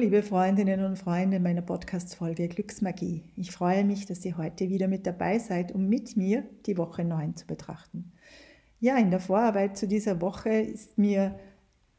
liebe 0.00 0.22
Freundinnen 0.22 0.82
und 0.82 0.96
Freunde 0.96 1.40
meiner 1.40 1.60
Podcast-Folge 1.60 2.48
Glücksmagie. 2.48 3.22
Ich 3.36 3.50
freue 3.50 3.84
mich, 3.84 4.06
dass 4.06 4.24
ihr 4.24 4.38
heute 4.38 4.70
wieder 4.70 4.88
mit 4.88 5.06
dabei 5.06 5.38
seid, 5.38 5.72
um 5.72 5.90
mit 5.90 6.16
mir 6.16 6.42
die 6.64 6.78
Woche 6.78 7.04
9 7.04 7.36
zu 7.36 7.46
betrachten. 7.46 8.10
Ja, 8.78 8.96
in 8.96 9.10
der 9.10 9.20
Vorarbeit 9.20 9.76
zu 9.76 9.86
dieser 9.86 10.22
Woche 10.22 10.48
ist 10.48 10.96
mir 10.96 11.38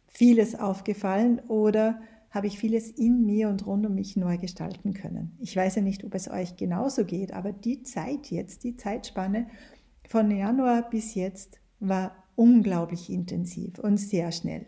vieles 0.08 0.60
aufgefallen 0.60 1.42
oder 1.48 2.02
habe 2.32 2.48
ich 2.48 2.58
vieles 2.58 2.90
in 2.90 3.24
mir 3.28 3.50
und 3.50 3.68
rund 3.68 3.86
um 3.86 3.94
mich 3.94 4.18
neu 4.18 4.40
gestalten 4.40 4.96
können. 4.96 5.38
Ich 5.40 5.56
weiß 5.56 5.76
ja 5.76 5.84
nicht, 5.84 6.04
ob 6.04 6.16
es 6.16 6.28
euch 6.28 6.56
genauso 6.56 7.06
geht, 7.06 7.34
aber 7.34 7.52
die 7.52 7.84
Zeit 7.84 8.32
jetzt, 8.32 8.64
die 8.64 8.78
Zeitspanne 8.78 9.46
von 10.08 10.32
Januar 10.32 10.90
bis 10.90 11.14
jetzt 11.14 11.62
war 11.80 12.16
unglaublich 12.34 13.12
intensiv 13.12 13.78
und 13.78 13.98
sehr 13.98 14.32
schnell. 14.32 14.66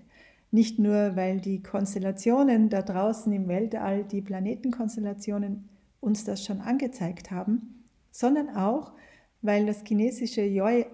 Nicht 0.54 0.78
nur, 0.78 1.16
weil 1.16 1.42
die 1.42 1.64
Konstellationen 1.64 2.70
da 2.70 2.84
draußen 2.84 3.34
im 3.34 3.48
Weltall, 3.48 4.04
die 4.04 4.22
Planetenkonstellationen 4.22 5.68
uns 6.00 6.26
das 6.26 6.46
schon 6.46 6.62
angezeigt 6.62 7.32
haben, 7.32 7.86
sondern 8.12 8.56
auch, 8.56 8.94
weil 9.42 9.66
das 9.66 9.82
chinesische 9.84 10.44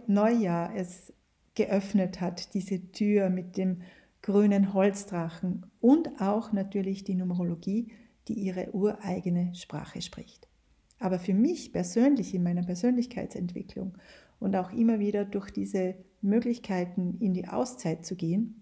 Neujahr 0.07 0.73
es 0.77 1.11
geöffnet 1.55 2.21
hat, 2.21 2.53
diese 2.53 2.89
Tür 2.93 3.29
mit 3.29 3.57
dem 3.57 3.81
grünen 4.21 4.73
Holzdrachen 4.73 5.65
und 5.81 6.21
auch 6.21 6.53
natürlich 6.53 7.03
die 7.03 7.15
Numerologie, 7.15 7.91
die 8.29 8.35
ihre 8.35 8.73
ureigene 8.73 9.53
Sprache 9.55 10.01
spricht. 10.01 10.47
Aber 10.99 11.19
für 11.19 11.33
mich 11.33 11.73
persönlich 11.73 12.33
in 12.33 12.43
meiner 12.43 12.63
Persönlichkeitsentwicklung 12.63 13.97
und 14.39 14.55
auch 14.55 14.71
immer 14.71 14.99
wieder 14.99 15.25
durch 15.25 15.51
diese 15.51 15.95
Möglichkeiten 16.21 17.17
in 17.19 17.33
die 17.33 17.49
Auszeit 17.49 18.05
zu 18.05 18.15
gehen, 18.15 18.55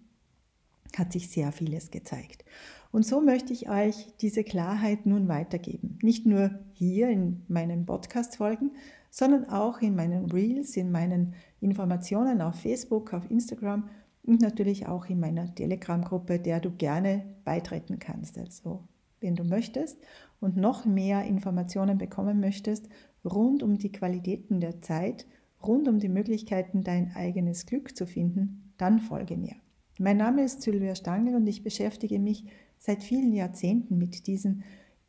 hat 0.96 1.12
sich 1.12 1.30
sehr 1.30 1.52
vieles 1.52 1.92
gezeigt. 1.92 2.46
Und 2.92 3.06
so 3.06 3.22
möchte 3.22 3.54
ich 3.54 3.70
euch 3.70 4.14
diese 4.22 4.44
Klarheit 4.44 5.06
nun 5.06 5.28
weitergeben. 5.28 6.00
Nicht 6.02 6.26
nur 6.26 6.52
hier 6.74 7.10
in 7.10 7.44
meinen 7.48 7.86
Podcast-Folgen, 7.86 8.72
sondern 9.10 9.50
auch 9.50 9.82
in 9.82 9.96
meinen 9.96 10.32
Reels, 10.32 10.78
in 10.78 10.92
meinen 10.92 11.34
Informationen 11.60 12.42
auf 12.42 12.62
Facebook, 12.62 13.14
auf 13.14 13.30
Instagram 13.30 13.90
und 14.24 14.42
natürlich 14.42 14.88
auch 14.88 15.06
in 15.08 15.20
meiner 15.20 15.54
Telegram-Gruppe, 15.54 16.40
der 16.40 16.60
du 16.60 16.72
gerne 16.72 17.24
beitreten 17.44 18.00
kannst. 18.00 18.38
Also, 18.38 18.84
wenn 19.20 19.36
du 19.36 19.44
möchtest 19.44 19.98
und 20.40 20.58
noch 20.58 20.86
mehr 20.86 21.24
Informationen 21.24 21.98
bekommen 21.98 22.40
möchtest 22.40 22.88
rund 23.26 23.64
um 23.64 23.78
die 23.78 23.92
Qualitäten 23.92 24.60
der 24.60 24.82
Zeit, 24.82 25.26
rund 25.64 25.88
um 25.88 26.00
die 26.00 26.10
Möglichkeiten, 26.10 26.84
dein 26.84 27.12
eigenes 27.16 27.66
Glück 27.66 27.96
zu 27.98 28.06
finden, 28.06 28.74
dann 28.78 29.00
folge 29.00 29.38
mir. 29.38 29.56
Mein 30.00 30.18
Name 30.18 30.44
ist 30.44 30.62
Sylvia 30.62 30.94
Stangl 30.94 31.36
und 31.36 31.48
ich 31.48 31.64
beschäftige 31.64 32.20
mich 32.20 32.46
seit 32.78 33.02
vielen 33.04 33.34
Jahrzehnten 33.34 33.98
mit 33.98 34.28
diesem 34.28 34.62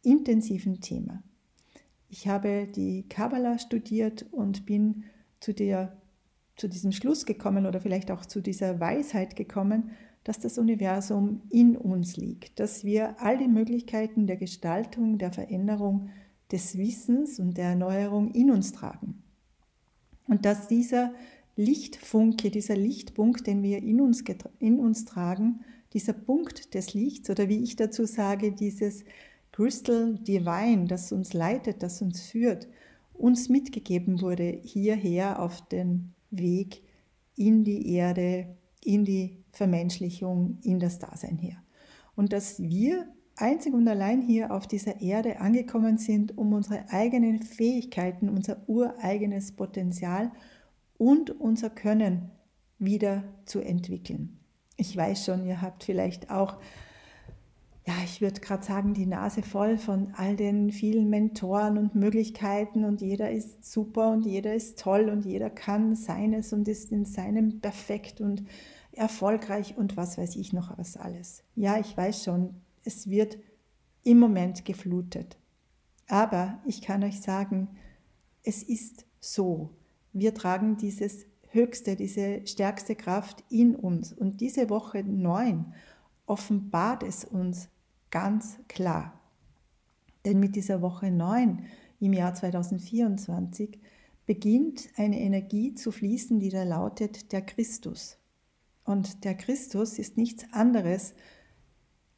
intensiven 0.02 0.80
Thema. 0.80 1.22
Ich 2.08 2.26
habe 2.26 2.66
die 2.66 3.06
Kabbalah 3.06 3.58
studiert 3.58 4.24
und 4.32 4.64
bin 4.64 5.04
zu, 5.40 5.52
der, 5.52 5.98
zu 6.56 6.68
diesem 6.68 6.92
Schluss 6.92 7.26
gekommen 7.26 7.66
oder 7.66 7.80
vielleicht 7.80 8.10
auch 8.10 8.24
zu 8.24 8.40
dieser 8.40 8.80
Weisheit 8.80 9.36
gekommen, 9.36 9.90
dass 10.24 10.38
das 10.38 10.56
Universum 10.56 11.42
in 11.50 11.76
uns 11.76 12.16
liegt, 12.16 12.58
dass 12.58 12.82
wir 12.82 13.20
all 13.20 13.36
die 13.36 13.48
Möglichkeiten 13.48 14.26
der 14.26 14.36
Gestaltung, 14.36 15.18
der 15.18 15.32
Veränderung, 15.32 16.08
des 16.50 16.78
Wissens 16.78 17.38
und 17.38 17.58
der 17.58 17.66
Erneuerung 17.66 18.30
in 18.30 18.50
uns 18.50 18.72
tragen. 18.72 19.22
Und 20.26 20.46
dass 20.46 20.66
dieser 20.66 21.12
Lichtfunke, 21.58 22.50
dieser 22.50 22.76
Lichtpunkt, 22.76 23.46
den 23.48 23.64
wir 23.64 23.82
in 23.82 24.00
uns, 24.00 24.22
in 24.60 24.78
uns 24.78 25.04
tragen, 25.04 25.64
dieser 25.92 26.12
Punkt 26.12 26.72
des 26.74 26.94
Lichts 26.94 27.28
oder 27.30 27.48
wie 27.48 27.62
ich 27.62 27.74
dazu 27.74 28.06
sage, 28.06 28.52
dieses 28.52 29.04
Crystal 29.50 30.14
Divine, 30.14 30.86
das 30.86 31.10
uns 31.10 31.32
leitet, 31.32 31.82
das 31.82 32.00
uns 32.00 32.20
führt, 32.22 32.68
uns 33.12 33.48
mitgegeben 33.48 34.22
wurde 34.22 34.60
hierher 34.62 35.42
auf 35.42 35.66
den 35.68 36.14
Weg 36.30 36.82
in 37.34 37.64
die 37.64 37.92
Erde, 37.92 38.56
in 38.84 39.04
die 39.04 39.38
Vermenschlichung, 39.50 40.58
in 40.62 40.78
das 40.78 41.00
Dasein 41.00 41.38
her. 41.38 41.56
Und 42.14 42.32
dass 42.32 42.62
wir 42.62 43.08
einzig 43.34 43.74
und 43.74 43.88
allein 43.88 44.22
hier 44.22 44.52
auf 44.52 44.68
dieser 44.68 45.00
Erde 45.00 45.40
angekommen 45.40 45.98
sind, 45.98 46.38
um 46.38 46.52
unsere 46.52 46.88
eigenen 46.90 47.42
Fähigkeiten, 47.42 48.28
unser 48.28 48.68
ureigenes 48.68 49.50
Potenzial 49.50 50.30
und 50.98 51.30
unser 51.30 51.70
Können 51.70 52.30
wieder 52.78 53.24
zu 53.44 53.60
entwickeln. 53.60 54.38
Ich 54.76 54.96
weiß 54.96 55.24
schon, 55.24 55.46
ihr 55.46 55.62
habt 55.62 55.84
vielleicht 55.84 56.30
auch, 56.30 56.58
ja, 57.86 57.94
ich 58.04 58.20
würde 58.20 58.40
gerade 58.40 58.64
sagen, 58.64 58.94
die 58.94 59.06
Nase 59.06 59.42
voll 59.42 59.78
von 59.78 60.12
all 60.14 60.36
den 60.36 60.70
vielen 60.70 61.08
Mentoren 61.08 61.78
und 61.78 61.94
Möglichkeiten 61.94 62.84
und 62.84 63.00
jeder 63.00 63.30
ist 63.30 63.64
super 63.64 64.10
und 64.10 64.26
jeder 64.26 64.54
ist 64.54 64.78
toll 64.78 65.08
und 65.08 65.24
jeder 65.24 65.50
kann 65.50 65.96
seines 65.96 66.52
und 66.52 66.68
ist 66.68 66.92
in 66.92 67.04
seinem 67.04 67.60
perfekt 67.60 68.20
und 68.20 68.44
erfolgreich 68.92 69.76
und 69.76 69.96
was 69.96 70.18
weiß 70.18 70.36
ich 70.36 70.52
noch 70.52 70.76
was 70.76 70.96
alles. 70.96 71.42
Ja, 71.54 71.78
ich 71.78 71.96
weiß 71.96 72.24
schon, 72.24 72.54
es 72.84 73.08
wird 73.08 73.38
im 74.04 74.18
Moment 74.18 74.64
geflutet. 74.64 75.38
Aber 76.08 76.60
ich 76.64 76.82
kann 76.82 77.04
euch 77.04 77.20
sagen, 77.20 77.68
es 78.42 78.62
ist 78.62 79.06
so. 79.20 79.70
Wir 80.18 80.34
tragen 80.34 80.76
dieses 80.76 81.26
höchste, 81.50 81.96
diese 81.96 82.46
stärkste 82.46 82.94
Kraft 82.94 83.44
in 83.48 83.74
uns. 83.74 84.12
Und 84.12 84.40
diese 84.40 84.70
Woche 84.70 85.02
9 85.02 85.72
offenbart 86.26 87.02
es 87.02 87.24
uns 87.24 87.68
ganz 88.10 88.58
klar. 88.68 89.20
Denn 90.24 90.40
mit 90.40 90.56
dieser 90.56 90.82
Woche 90.82 91.10
9 91.10 91.64
im 92.00 92.12
Jahr 92.12 92.34
2024 92.34 93.78
beginnt 94.26 94.88
eine 94.96 95.20
Energie 95.20 95.74
zu 95.74 95.90
fließen, 95.90 96.38
die 96.38 96.50
da 96.50 96.64
lautet 96.64 97.32
der 97.32 97.42
Christus. 97.42 98.18
Und 98.84 99.24
der 99.24 99.34
Christus 99.34 99.98
ist 99.98 100.16
nichts 100.16 100.44
anderes 100.52 101.14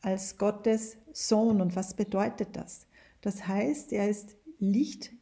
als 0.00 0.38
Gottes 0.38 0.96
Sohn. 1.12 1.60
Und 1.60 1.76
was 1.76 1.94
bedeutet 1.94 2.56
das? 2.56 2.86
Das 3.20 3.46
heißt, 3.46 3.92
er 3.92 4.08
ist 4.08 4.36
Licht 4.58 5.12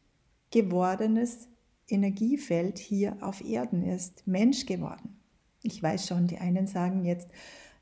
gewordenes 0.51 1.48
Energiefeld 1.89 2.77
hier 2.77 3.17
auf 3.21 3.43
Erden 3.43 3.83
ist 3.83 4.25
Mensch 4.27 4.65
geworden. 4.65 5.17
Ich 5.63 5.81
weiß 5.81 6.07
schon, 6.07 6.27
die 6.27 6.37
einen 6.37 6.67
sagen 6.67 7.03
jetzt, 7.03 7.29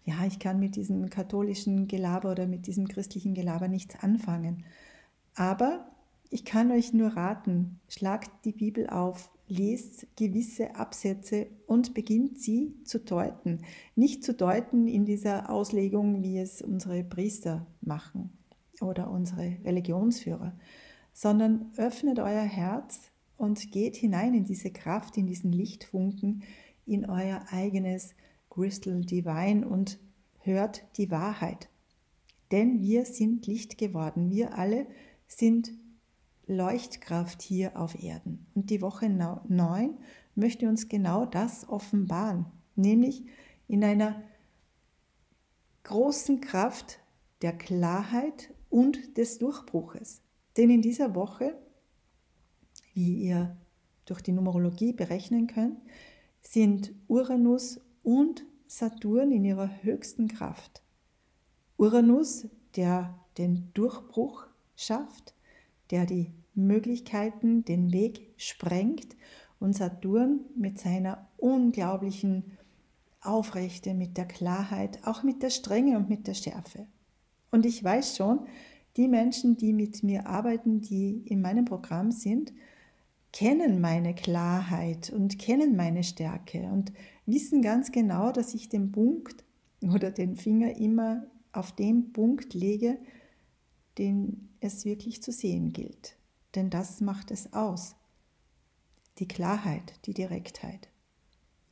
ja, 0.04 0.26
ich 0.26 0.40
kann 0.40 0.60
mit 0.60 0.76
diesem 0.76 1.10
katholischen 1.10 1.88
Gelaber 1.88 2.32
oder 2.32 2.48
mit 2.48 2.66
diesem 2.66 2.88
christlichen 2.88 3.34
Gelaber 3.34 3.68
nichts 3.68 3.96
anfangen. 4.02 4.64
Aber 5.36 5.92
ich 6.30 6.46
kann 6.46 6.72
euch 6.72 6.94
nur 6.94 7.10
raten, 7.10 7.80
schlagt 7.88 8.32
die 8.46 8.54
Bibel 8.54 8.90
auf, 8.90 9.30
lest 9.48 10.08
gewisse 10.16 10.76
Absätze 10.76 11.48
und 11.68 11.94
beginnt 11.94 12.40
sie 12.40 12.74
zu 12.84 13.00
deuten. 13.00 13.62
Nicht 13.96 14.24
zu 14.24 14.34
deuten 14.34 14.88
in 14.88 15.06
dieser 15.06 15.50
Auslegung, 15.50 16.24
wie 16.24 16.40
es 16.40 16.62
unsere 16.62 17.04
Priester 17.04 17.66
machen 17.82 18.32
oder 18.82 19.10
unsere 19.10 19.58
Religionsführer, 19.64 20.58
sondern 21.14 21.72
öffnet 21.78 22.20
euer 22.20 22.44
Herz 22.44 23.12
und 23.38 23.72
geht 23.72 23.96
hinein 23.96 24.34
in 24.34 24.46
diese 24.46 24.72
Kraft, 24.72 25.18
in 25.18 25.28
diesen 25.28 25.52
Lichtfunken, 25.52 26.44
in 26.86 27.10
euer 27.10 27.46
eigenes 27.52 28.16
Crystal 28.50 29.02
Divine 29.02 29.68
und 29.68 30.00
hört 30.40 30.86
die 30.98 31.12
Wahrheit. 31.12 31.70
Denn 32.52 32.82
wir 32.82 33.06
sind 33.06 33.46
Licht 33.46 33.78
geworden. 33.78 34.32
Wir 34.32 34.58
alle 34.58 34.88
sind 35.28 35.74
Leuchtkraft 36.48 37.42
hier 37.42 37.78
auf 37.78 38.02
Erden. 38.02 38.48
Und 38.56 38.70
die 38.70 38.82
Woche 38.82 39.10
9 39.10 39.98
möchte 40.36 40.70
uns 40.70 40.88
genau 40.88 41.26
das 41.26 41.68
offenbaren, 41.68 42.46
nämlich 42.76 43.26
in 43.68 43.84
einer 43.84 44.24
großen 45.84 46.40
Kraft 46.40 47.00
der 47.42 47.54
Klarheit 47.58 48.54
und 48.70 49.18
des 49.18 49.40
Durchbruches. 49.40 50.22
Denn 50.56 50.70
in 50.70 50.82
dieser 50.82 51.16
Woche 51.16 51.58
wie 52.98 53.14
ihr 53.14 53.56
durch 54.06 54.22
die 54.22 54.32
Numerologie 54.32 54.92
berechnen 54.92 55.46
könnt, 55.46 55.78
sind 56.42 56.94
Uranus 57.08 57.80
und 58.02 58.44
Saturn 58.66 59.32
in 59.32 59.46
ihrer 59.46 59.70
höchsten 59.84 60.28
Kraft. 60.28 60.82
Uranus, 61.78 62.48
der 62.76 63.14
den 63.38 63.70
Durchbruch 63.76 64.48
schafft, 64.76 65.36
der 65.92 66.08
die 66.08 66.32
Möglichkeiten, 66.56 67.64
den 67.66 67.94
Weg 67.94 68.34
sprengt 68.36 69.16
und 69.60 69.74
Saturn 69.76 70.40
mit 70.56 70.80
seiner 70.80 71.28
unglaublichen 71.38 72.58
Aufrechte, 73.22 73.94
mit 73.94 74.18
der 74.18 74.26
Klarheit, 74.26 75.06
auch 75.06 75.22
mit 75.22 75.44
der 75.44 75.52
Strenge 75.52 75.98
und 75.98 76.10
mit 76.10 76.26
der 76.26 76.34
Schärfe. 76.34 76.88
Und 77.52 77.68
ich 77.68 77.84
weiß 77.84 78.18
schon, 78.18 78.48
die 78.96 79.08
Menschen, 79.08 79.56
die 79.56 79.74
mit 79.74 80.02
mir 80.02 80.26
arbeiten, 80.26 80.82
die 80.82 81.22
in 81.26 81.42
meinem 81.42 81.66
Programm 81.66 82.12
sind, 82.12 82.52
kennen 83.38 83.80
meine 83.82 84.16
Klarheit 84.16 85.12
und 85.12 85.38
kennen 85.38 85.76
meine 85.76 86.04
Stärke 86.04 86.64
und 86.64 86.92
wissen 87.28 87.62
ganz 87.62 87.92
genau, 87.92 88.32
dass 88.32 88.56
ich 88.56 88.68
den 88.68 88.92
Punkt 88.92 89.44
oder 89.84 90.10
den 90.10 90.36
Finger 90.36 90.76
immer 90.78 91.28
auf 91.52 91.72
den 91.72 92.14
Punkt 92.14 92.56
lege, 92.56 92.98
den 94.00 94.50
es 94.60 94.86
wirklich 94.86 95.22
zu 95.22 95.32
sehen 95.32 95.72
gilt. 95.72 96.18
Denn 96.56 96.72
das 96.72 97.00
macht 97.00 97.30
es 97.30 97.54
aus. 97.54 97.96
Die 99.20 99.28
Klarheit, 99.28 99.94
die 100.08 100.16
Direktheit. 100.16 100.90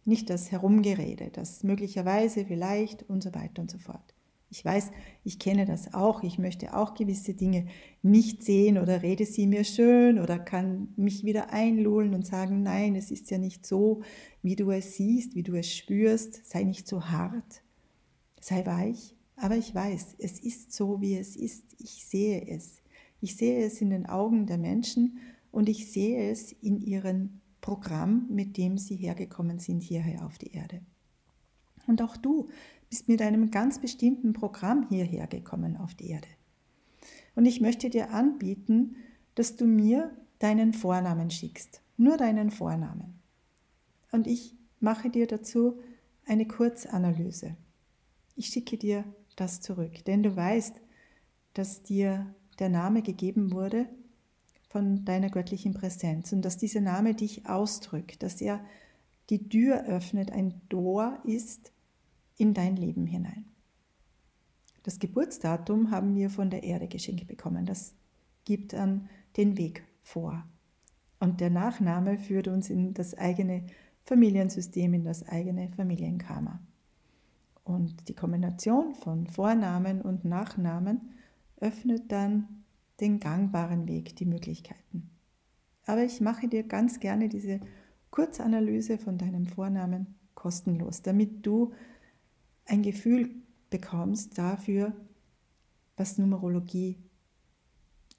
Nicht 0.03 0.29
das 0.29 0.51
Herumgerede, 0.51 1.31
das 1.31 1.63
möglicherweise, 1.63 2.45
vielleicht 2.45 3.09
und 3.09 3.23
so 3.23 3.33
weiter 3.33 3.63
und 3.63 3.71
so 3.71 3.79
fort. 3.79 4.14
Ich 4.55 4.63
weiß, 4.63 4.91
ich 5.25 5.37
kenne 5.37 5.65
das 5.65 5.93
auch. 5.93 6.23
Ich 6.23 6.39
möchte 6.39 6.77
auch 6.77 6.93
gewisse 6.93 7.33
Dinge 7.33 7.67
nicht 8.01 8.41
sehen 8.41 8.77
oder 8.77 9.01
rede 9.01 9.25
sie 9.25 9.47
mir 9.47 9.65
schön 9.65 10.17
oder 10.17 10.39
kann 10.39 10.93
mich 10.95 11.25
wieder 11.25 11.51
einlullen 11.51 12.13
und 12.13 12.25
sagen, 12.25 12.63
nein, 12.63 12.95
es 12.95 13.11
ist 13.11 13.29
ja 13.31 13.37
nicht 13.37 13.65
so, 13.65 14.01
wie 14.43 14.55
du 14.55 14.71
es 14.71 14.95
siehst, 14.95 15.35
wie 15.35 15.43
du 15.43 15.55
es 15.55 15.69
spürst. 15.75 16.45
Sei 16.45 16.63
nicht 16.63 16.87
so 16.87 17.03
hart, 17.03 17.63
sei 18.39 18.65
weich. 18.65 19.13
Aber 19.35 19.57
ich 19.57 19.75
weiß, 19.75 20.15
es 20.19 20.39
ist 20.39 20.71
so, 20.71 21.01
wie 21.01 21.17
es 21.17 21.35
ist. 21.35 21.75
Ich 21.77 22.05
sehe 22.05 22.47
es. 22.47 22.81
Ich 23.19 23.35
sehe 23.35 23.65
es 23.65 23.81
in 23.81 23.89
den 23.89 24.05
Augen 24.05 24.47
der 24.47 24.57
Menschen 24.57 25.17
und 25.51 25.67
ich 25.67 25.91
sehe 25.91 26.31
es 26.31 26.53
in 26.53 26.79
ihrem 26.79 27.41
Programm, 27.59 28.27
mit 28.29 28.55
dem 28.55 28.77
sie 28.77 28.95
hergekommen 28.95 29.59
sind 29.59 29.83
hierher 29.83 30.25
auf 30.25 30.37
die 30.37 30.53
Erde. 30.53 30.79
Und 31.87 32.01
auch 32.01 32.17
du 32.17 32.47
bist 32.89 33.07
mit 33.07 33.21
einem 33.21 33.51
ganz 33.51 33.79
bestimmten 33.79 34.33
Programm 34.33 34.87
hierher 34.89 35.27
gekommen 35.27 35.77
auf 35.77 35.93
die 35.95 36.09
Erde. 36.09 36.27
Und 37.35 37.45
ich 37.45 37.61
möchte 37.61 37.89
dir 37.89 38.11
anbieten, 38.11 38.95
dass 39.35 39.55
du 39.55 39.65
mir 39.65 40.15
deinen 40.39 40.73
Vornamen 40.73 41.29
schickst, 41.29 41.81
nur 41.97 42.17
deinen 42.17 42.51
Vornamen. 42.51 43.19
Und 44.11 44.27
ich 44.27 44.55
mache 44.79 45.09
dir 45.09 45.27
dazu 45.27 45.79
eine 46.25 46.47
Kurzanalyse. 46.47 47.55
Ich 48.35 48.47
schicke 48.47 48.77
dir 48.77 49.03
das 49.35 49.61
zurück, 49.61 50.03
denn 50.05 50.23
du 50.23 50.35
weißt, 50.35 50.81
dass 51.53 51.83
dir 51.83 52.33
der 52.59 52.69
Name 52.69 53.01
gegeben 53.01 53.51
wurde 53.51 53.87
von 54.69 55.05
deiner 55.05 55.29
göttlichen 55.29 55.73
Präsenz 55.73 56.31
und 56.33 56.41
dass 56.43 56.57
dieser 56.57 56.81
Name 56.81 57.13
dich 57.13 57.47
ausdrückt, 57.47 58.23
dass 58.23 58.41
er 58.41 58.63
die 59.29 59.49
Tür 59.49 59.85
öffnet, 59.85 60.31
ein 60.31 60.61
Tor 60.69 61.19
ist 61.23 61.71
in 62.37 62.53
dein 62.53 62.75
Leben 62.75 63.05
hinein. 63.05 63.45
Das 64.83 64.99
Geburtsdatum 64.99 65.91
haben 65.91 66.15
wir 66.15 66.29
von 66.29 66.49
der 66.49 66.63
Erde 66.63 66.87
geschenkt 66.87 67.27
bekommen. 67.27 67.65
Das 67.65 67.95
gibt 68.43 68.73
dann 68.73 69.09
den 69.35 69.57
Weg 69.57 69.83
vor. 70.03 70.45
Und 71.19 71.41
der 71.41 71.49
Nachname 71.49 72.19
führt 72.19 72.47
uns 72.47 72.69
in 72.69 72.93
das 72.93 73.15
eigene 73.15 73.65
Familiensystem, 74.03 74.93
in 74.93 75.03
das 75.03 75.27
eigene 75.27 75.69
Familienkarma. 75.69 76.59
Und 77.63 78.07
die 78.07 78.13
Kombination 78.13 78.93
von 78.93 79.25
Vornamen 79.25 80.01
und 80.01 80.23
Nachnamen 80.23 81.13
öffnet 81.59 82.11
dann 82.11 82.63
den 82.99 83.19
gangbaren 83.19 83.87
Weg, 83.87 84.15
die 84.17 84.25
Möglichkeiten. 84.25 85.09
Aber 85.85 86.03
ich 86.03 86.21
mache 86.21 86.47
dir 86.47 86.63
ganz 86.63 86.99
gerne 86.99 87.27
diese 87.27 87.59
Kurzanalyse 88.11 88.97
von 88.97 89.17
deinem 89.17 89.47
Vornamen 89.47 90.15
kostenlos, 90.35 91.01
damit 91.01 91.45
du 91.45 91.73
ein 92.65 92.81
Gefühl 92.81 93.29
bekommst 93.69 94.37
dafür, 94.37 94.93
was 95.97 96.17
Numerologie 96.17 96.97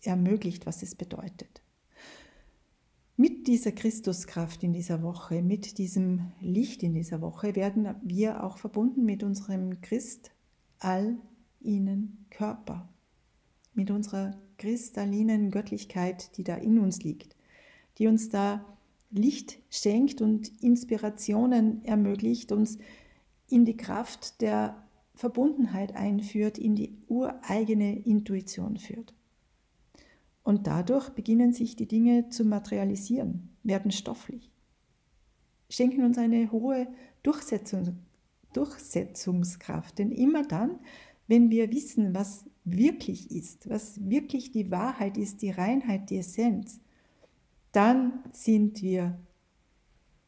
ermöglicht, 0.03 0.67
was 0.67 0.83
es 0.83 0.95
bedeutet. 0.95 1.63
Mit 3.19 3.47
dieser 3.47 3.73
Christuskraft 3.73 4.63
in 4.63 4.73
dieser 4.73 5.03
Woche, 5.03 5.43
mit 5.43 5.79
diesem 5.79 6.33
Licht 6.41 6.83
in 6.83 6.93
dieser 6.93 7.23
Woche 7.23 7.57
werden 7.57 7.95
wir 8.03 8.45
auch 8.45 8.59
verbunden 8.59 9.05
mit 9.05 9.23
unserem 9.23 9.81
Christ 9.81 10.33
all 10.79 11.17
ihnen 11.61 12.27
Körper, 12.29 12.89
mit 13.73 13.91
unserer 13.91 14.39
kristallinen 14.59 15.51
Göttlichkeit, 15.51 16.37
die 16.37 16.45
da 16.45 16.57
in 16.57 16.79
uns 16.79 17.03
liegt, 17.03 17.37
die 17.99 18.07
uns 18.07 18.29
da 18.29 18.65
Licht 19.11 19.59
schenkt 19.71 20.21
und 20.21 20.49
Inspirationen 20.63 21.85
ermöglicht, 21.85 22.53
uns 22.53 22.79
in 23.49 23.65
die 23.65 23.77
Kraft 23.77 24.41
der 24.41 24.83
Verbundenheit 25.15 25.97
einführt, 25.97 26.59
in 26.59 26.75
die 26.75 26.97
ureigene 27.09 27.99
Intuition 28.01 28.77
führt. 28.77 29.15
Und 30.43 30.67
dadurch 30.67 31.11
beginnen 31.11 31.53
sich 31.53 31.75
die 31.75 31.89
Dinge 31.89 32.29
zu 32.29 32.45
materialisieren, 32.45 33.57
werden 33.63 33.91
stofflich, 33.91 34.51
schenken 35.69 36.05
uns 36.05 36.19
eine 36.19 36.53
hohe 36.53 36.87
Durchsetzung, 37.23 37.99
Durchsetzungskraft. 38.53 39.99
Denn 39.99 40.13
immer 40.13 40.45
dann, 40.45 40.79
wenn 41.27 41.51
wir 41.51 41.73
wissen, 41.73 42.15
was 42.15 42.45
wirklich 42.65 43.31
ist, 43.31 43.69
was 43.69 44.09
wirklich 44.09 44.53
die 44.53 44.71
Wahrheit 44.71 45.17
ist, 45.17 45.43
die 45.43 45.51
Reinheit, 45.51 46.11
die 46.11 46.19
Essenz, 46.19 46.81
dann 47.73 48.23
sind 48.33 48.83
wir 48.83 49.19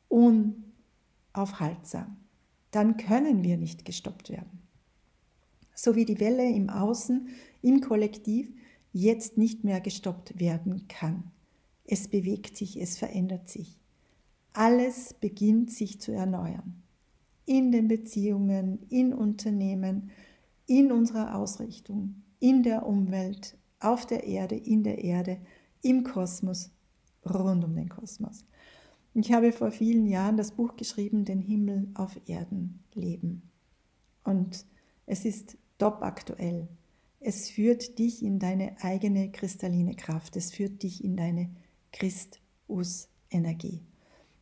unaufhaltsam 0.09 2.18
dann 2.79 2.97
können 2.97 3.43
wir 3.43 3.57
nicht 3.57 3.85
gestoppt 3.85 4.31
werden. 4.31 4.63
So 5.75 5.97
wie 5.97 6.05
die 6.05 6.21
Welle 6.21 6.49
im 6.49 6.71
Außen, 6.71 7.29
im 7.61 7.81
Kollektiv 7.81 8.55
jetzt 8.93 9.37
nicht 9.37 9.65
mehr 9.65 9.81
gestoppt 9.81 10.39
werden 10.39 10.87
kann. 10.87 11.25
Es 11.85 12.07
bewegt 12.07 12.57
sich, 12.57 12.81
es 12.81 12.97
verändert 12.97 13.49
sich. 13.49 13.81
Alles 14.53 15.13
beginnt 15.13 15.73
sich 15.73 16.01
zu 16.01 16.13
erneuern. 16.13 16.81
In 17.47 17.73
den 17.73 17.89
Beziehungen, 17.89 18.87
in 18.89 19.13
Unternehmen, 19.13 20.13
in 20.67 20.93
unserer 20.93 21.35
Ausrichtung, 21.35 22.23
in 22.39 22.63
der 22.63 22.87
Umwelt, 22.87 23.59
auf 23.81 24.07
der 24.07 24.23
Erde, 24.23 24.55
in 24.55 24.85
der 24.85 25.03
Erde, 25.03 25.39
im 25.83 26.05
Kosmos, 26.05 26.71
rund 27.29 27.65
um 27.65 27.75
den 27.75 27.89
Kosmos. 27.89 28.45
Ich 29.21 29.33
habe 29.33 29.51
vor 29.51 29.73
vielen 29.73 30.07
Jahren 30.07 30.37
das 30.37 30.53
Buch 30.53 30.77
geschrieben, 30.77 31.25
Den 31.25 31.41
Himmel 31.41 31.89
auf 31.95 32.21
Erden 32.29 32.85
leben. 32.95 33.43
Und 34.23 34.65
es 35.07 35.25
ist 35.25 35.59
top 35.77 36.03
aktuell. 36.03 36.69
Es 37.19 37.51
führt 37.51 37.99
dich 37.99 38.23
in 38.23 38.39
deine 38.39 38.77
eigene 38.81 39.33
kristalline 39.33 39.97
Kraft. 39.97 40.37
Es 40.37 40.53
führt 40.53 40.85
dich 40.85 41.03
in 41.03 41.17
deine 41.17 41.51
Christus-Energie. 41.91 43.83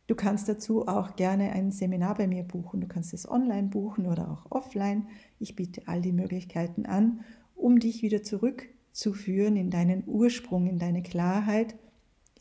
Du 0.05 0.13
kannst 0.13 0.47
dazu 0.47 0.87
auch 0.87 1.15
gerne 1.15 1.53
ein 1.53 1.71
Seminar 1.71 2.13
bei 2.13 2.27
mir 2.27 2.43
buchen. 2.43 2.79
Du 2.79 2.87
kannst 2.87 3.15
es 3.15 3.27
online 3.27 3.69
buchen 3.69 4.05
oder 4.05 4.29
auch 4.29 4.45
offline. 4.51 5.07
Ich 5.39 5.55
biete 5.55 5.87
all 5.87 6.01
die 6.01 6.13
Möglichkeiten 6.13 6.85
an, 6.85 7.21
um 7.55 7.79
dich 7.79 8.03
wieder 8.03 8.21
zurückzuführen 8.21 9.55
in 9.55 9.71
deinen 9.71 10.03
Ursprung, 10.05 10.67
in 10.67 10.77
deine 10.77 11.01
Klarheit, 11.01 11.75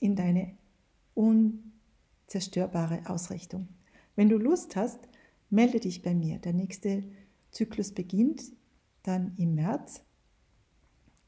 in 0.00 0.16
deine 0.16 0.52
un 1.14 1.65
zerstörbare 2.26 3.02
Ausrichtung. 3.06 3.68
Wenn 4.14 4.28
du 4.28 4.38
Lust 4.38 4.76
hast, 4.76 5.00
melde 5.50 5.80
dich 5.80 6.02
bei 6.02 6.14
mir. 6.14 6.38
Der 6.38 6.52
nächste 6.52 7.02
Zyklus 7.50 7.92
beginnt 7.92 8.45
dann 9.02 9.35
im 9.37 9.54
März, 9.54 10.04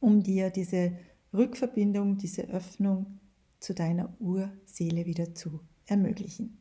um 0.01 0.23
dir 0.23 0.51
diese 0.51 0.97
Rückverbindung, 1.33 2.19
diese 2.19 2.49
Öffnung 2.49 3.19
zu 3.61 3.75
deiner 3.75 4.13
Urseele 4.21 5.07
wieder 5.07 5.35
zu 5.35 5.61
ermöglichen. 5.87 6.61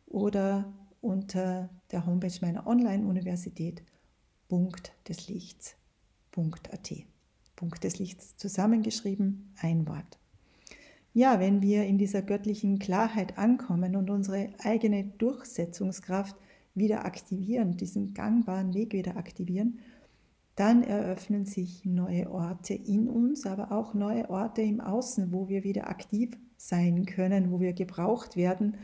oder 0.08 0.74
unter 1.02 1.70
der 1.92 2.06
Homepage 2.06 2.38
meiner 2.42 2.68
Online-Universität 2.68 3.84
Punkt 4.48 4.94
des 5.08 5.28
Lichts.at. 5.28 6.92
Punkt 7.62 7.84
des 7.84 8.00
Lichts 8.00 8.36
zusammengeschrieben, 8.38 9.54
ein 9.62 9.88
Wort. 9.88 10.18
Ja, 11.14 11.40
wenn 11.40 11.62
wir 11.62 11.86
in 11.86 12.00
dieser 12.00 12.24
göttlichen 12.24 12.80
Klarheit 12.80 13.38
ankommen 13.38 13.96
und 13.96 14.10
unsere 14.10 14.50
eigene 14.64 15.04
Durchsetzungskraft 15.04 16.36
wieder 16.74 17.06
aktivieren, 17.06 17.78
diesen 17.78 18.16
gangbaren 18.16 18.74
Weg 18.74 18.94
wieder 18.94 19.16
aktivieren, 19.16 19.78
dann 20.56 20.82
eröffnen 20.82 21.46
sich 21.46 21.86
neue 21.86 22.32
Orte 22.32 22.74
in 22.74 23.08
uns, 23.08 23.46
aber 23.46 23.72
auch 23.72 23.94
neue 23.94 24.28
Orte 24.32 24.64
im 24.64 24.82
Außen, 24.82 25.32
wo 25.32 25.48
wir 25.48 25.64
wieder 25.64 25.88
aktiv 25.88 26.36
sein 26.58 27.06
können, 27.06 27.52
wo 27.52 27.60
wir 27.60 27.74
gebraucht 27.74 28.38
werden, 28.38 28.76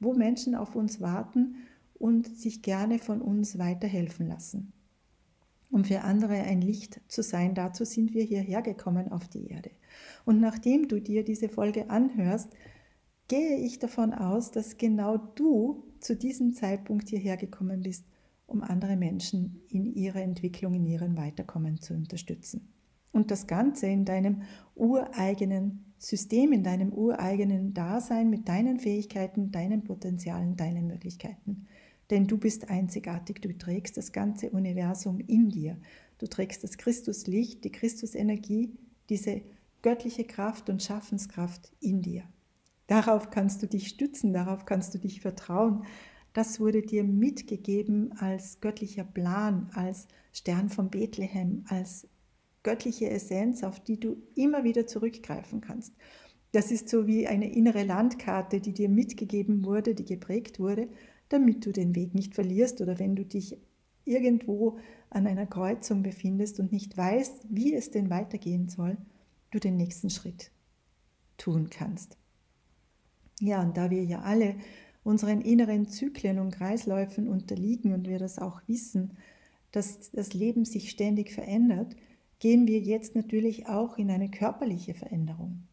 wo 0.00 0.12
Menschen 0.12 0.54
auf 0.54 0.76
uns 0.76 1.00
warten 1.00 1.54
und 1.94 2.26
sich 2.26 2.60
gerne 2.60 2.98
von 2.98 3.22
uns 3.22 3.58
weiterhelfen 3.58 4.28
lassen 4.28 4.74
um 5.70 5.84
für 5.84 6.02
andere 6.02 6.34
ein 6.34 6.60
Licht 6.60 7.00
zu 7.08 7.22
sein. 7.22 7.54
Dazu 7.54 7.84
sind 7.84 8.14
wir 8.14 8.24
hierher 8.24 8.62
gekommen 8.62 9.12
auf 9.12 9.28
die 9.28 9.48
Erde. 9.48 9.70
Und 10.24 10.40
nachdem 10.40 10.88
du 10.88 11.00
dir 11.00 11.24
diese 11.24 11.48
Folge 11.48 11.90
anhörst, 11.90 12.50
gehe 13.28 13.58
ich 13.58 13.78
davon 13.78 14.14
aus, 14.14 14.50
dass 14.50 14.78
genau 14.78 15.16
du 15.16 15.84
zu 16.00 16.16
diesem 16.16 16.54
Zeitpunkt 16.54 17.08
hierher 17.08 17.36
gekommen 17.36 17.82
bist, 17.82 18.06
um 18.46 18.62
andere 18.62 18.96
Menschen 18.96 19.60
in 19.68 19.84
ihrer 19.94 20.22
Entwicklung, 20.22 20.74
in 20.74 20.86
ihrem 20.86 21.16
Weiterkommen 21.18 21.80
zu 21.80 21.94
unterstützen. 21.94 22.72
Und 23.12 23.30
das 23.30 23.46
Ganze 23.46 23.86
in 23.86 24.04
deinem 24.04 24.42
ureigenen 24.74 25.92
System, 25.98 26.52
in 26.52 26.62
deinem 26.62 26.92
ureigenen 26.92 27.74
Dasein 27.74 28.30
mit 28.30 28.48
deinen 28.48 28.78
Fähigkeiten, 28.78 29.50
deinen 29.50 29.82
Potenzialen, 29.82 30.56
deinen 30.56 30.86
Möglichkeiten. 30.86 31.66
Denn 32.10 32.26
du 32.26 32.38
bist 32.38 32.70
einzigartig, 32.70 33.40
du 33.40 33.56
trägst 33.56 33.96
das 33.96 34.12
ganze 34.12 34.50
Universum 34.50 35.20
in 35.20 35.50
dir. 35.50 35.76
Du 36.18 36.26
trägst 36.26 36.64
das 36.64 36.78
Christuslicht, 36.78 37.64
die 37.64 37.72
Christusenergie, 37.72 38.72
diese 39.08 39.42
göttliche 39.82 40.24
Kraft 40.24 40.70
und 40.70 40.82
Schaffenskraft 40.82 41.72
in 41.80 42.02
dir. 42.02 42.24
Darauf 42.86 43.30
kannst 43.30 43.62
du 43.62 43.66
dich 43.66 43.88
stützen, 43.88 44.32
darauf 44.32 44.64
kannst 44.64 44.94
du 44.94 44.98
dich 44.98 45.20
vertrauen. 45.20 45.84
Das 46.32 46.58
wurde 46.58 46.82
dir 46.82 47.04
mitgegeben 47.04 48.12
als 48.18 48.60
göttlicher 48.60 49.04
Plan, 49.04 49.70
als 49.74 50.08
Stern 50.32 50.70
von 50.70 50.90
Bethlehem, 50.90 51.64
als 51.68 52.08
göttliche 52.62 53.10
Essenz, 53.10 53.62
auf 53.62 53.80
die 53.80 54.00
du 54.00 54.16
immer 54.34 54.64
wieder 54.64 54.86
zurückgreifen 54.86 55.60
kannst. 55.60 55.94
Das 56.52 56.70
ist 56.70 56.88
so 56.88 57.06
wie 57.06 57.26
eine 57.26 57.52
innere 57.52 57.84
Landkarte, 57.84 58.60
die 58.60 58.72
dir 58.72 58.88
mitgegeben 58.88 59.64
wurde, 59.64 59.94
die 59.94 60.06
geprägt 60.06 60.58
wurde, 60.58 60.88
damit 61.28 61.66
du 61.66 61.72
den 61.72 61.94
Weg 61.94 62.14
nicht 62.14 62.34
verlierst 62.34 62.80
oder 62.80 62.98
wenn 62.98 63.16
du 63.16 63.24
dich 63.24 63.58
irgendwo 64.04 64.78
an 65.10 65.26
einer 65.26 65.46
Kreuzung 65.46 66.02
befindest 66.02 66.60
und 66.60 66.72
nicht 66.72 66.96
weißt, 66.96 67.46
wie 67.50 67.74
es 67.74 67.90
denn 67.90 68.10
weitergehen 68.10 68.68
soll, 68.68 68.96
du 69.50 69.58
den 69.58 69.76
nächsten 69.76 70.10
Schritt 70.10 70.50
tun 71.36 71.70
kannst. 71.70 72.16
Ja, 73.40 73.62
und 73.62 73.76
da 73.76 73.90
wir 73.90 74.04
ja 74.04 74.20
alle 74.22 74.56
unseren 75.04 75.40
inneren 75.40 75.88
Zyklen 75.88 76.38
und 76.38 76.50
Kreisläufen 76.50 77.28
unterliegen 77.28 77.92
und 77.92 78.08
wir 78.08 78.18
das 78.18 78.38
auch 78.38 78.60
wissen, 78.66 79.16
dass 79.70 80.10
das 80.10 80.34
Leben 80.34 80.64
sich 80.64 80.90
ständig 80.90 81.32
verändert, 81.32 81.94
gehen 82.38 82.66
wir 82.66 82.80
jetzt 82.80 83.14
natürlich 83.14 83.68
auch 83.68 83.98
in 83.98 84.10
eine 84.10 84.30
körperliche 84.30 84.94
Veränderung, 84.94 85.66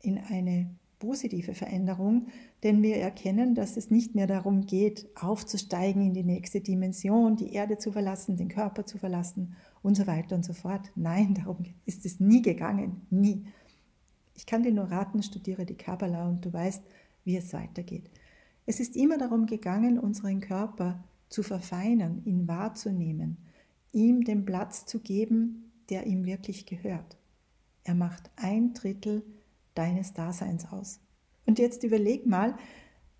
in 0.00 0.18
eine 0.18 0.74
positive 0.98 1.54
Veränderung, 1.54 2.28
denn 2.62 2.82
wir 2.82 2.96
erkennen, 2.96 3.54
dass 3.54 3.76
es 3.76 3.90
nicht 3.90 4.14
mehr 4.14 4.26
darum 4.26 4.66
geht, 4.66 5.06
aufzusteigen 5.14 6.02
in 6.02 6.14
die 6.14 6.24
nächste 6.24 6.60
Dimension, 6.60 7.36
die 7.36 7.52
Erde 7.52 7.78
zu 7.78 7.92
verlassen, 7.92 8.36
den 8.36 8.48
Körper 8.48 8.86
zu 8.86 8.98
verlassen 8.98 9.54
und 9.82 9.96
so 9.96 10.06
weiter 10.06 10.36
und 10.36 10.44
so 10.44 10.52
fort. 10.52 10.90
Nein, 10.94 11.34
darum 11.34 11.58
ist 11.84 12.06
es 12.06 12.18
nie 12.18 12.42
gegangen, 12.42 13.02
nie. 13.10 13.44
Ich 14.34 14.46
kann 14.46 14.62
dir 14.62 14.72
nur 14.72 14.86
raten, 14.86 15.22
studiere 15.22 15.66
die 15.66 15.76
Kabbalah 15.76 16.28
und 16.28 16.44
du 16.44 16.52
weißt, 16.52 16.82
wie 17.24 17.36
es 17.36 17.52
weitergeht. 17.52 18.10
Es 18.66 18.80
ist 18.80 18.96
immer 18.96 19.18
darum 19.18 19.46
gegangen, 19.46 19.98
unseren 19.98 20.40
Körper 20.40 21.04
zu 21.28 21.42
verfeinern, 21.42 22.22
ihn 22.24 22.48
wahrzunehmen, 22.48 23.36
ihm 23.92 24.24
den 24.24 24.44
Platz 24.44 24.86
zu 24.86 25.00
geben, 25.00 25.72
der 25.88 26.06
ihm 26.06 26.24
wirklich 26.24 26.66
gehört. 26.66 27.16
Er 27.84 27.94
macht 27.94 28.30
ein 28.36 28.74
Drittel 28.74 29.22
deines 29.76 30.12
Daseins 30.12 30.70
aus. 30.72 31.00
Und 31.46 31.58
jetzt 31.58 31.84
überleg 31.84 32.26
mal, 32.26 32.56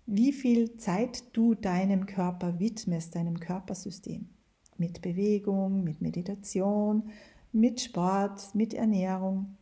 wie 0.05 0.31
viel 0.33 0.77
Zeit 0.77 1.35
du 1.35 1.53
deinem 1.53 2.05
Körper 2.05 2.59
widmest, 2.59 3.15
deinem 3.15 3.39
Körpersystem. 3.39 4.29
Mit 4.77 5.01
Bewegung, 5.01 5.83
mit 5.83 6.01
Meditation, 6.01 7.09
mit 7.51 7.81
Sport, 7.81 8.53
mit 8.53 8.73
Ernährung, 8.73 9.57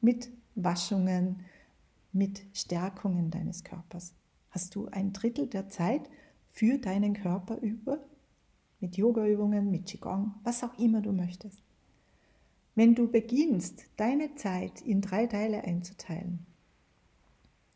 mit 0.00 0.30
Waschungen, 0.54 1.40
mit 2.12 2.42
Stärkungen 2.54 3.30
deines 3.30 3.64
Körpers. 3.64 4.14
Hast 4.50 4.74
du 4.74 4.86
ein 4.86 5.12
Drittel 5.12 5.48
der 5.48 5.68
Zeit 5.68 6.08
für 6.48 6.78
deinen 6.78 7.14
Körper 7.14 7.58
über? 7.58 7.98
Mit 8.80 8.96
Yogaübungen, 8.96 9.70
mit 9.70 9.86
Qigong, 9.86 10.34
was 10.44 10.62
auch 10.62 10.78
immer 10.78 11.02
du 11.02 11.12
möchtest. 11.12 11.65
Wenn 12.76 12.94
du 12.94 13.10
beginnst, 13.10 13.84
deine 13.96 14.34
Zeit 14.34 14.82
in 14.82 15.00
drei 15.00 15.26
Teile 15.26 15.64
einzuteilen, 15.64 16.44